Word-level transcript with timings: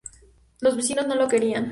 Los 0.61 0.75
vecinos 0.75 1.05
no 1.05 1.13
lo 1.13 1.27
querían. 1.27 1.69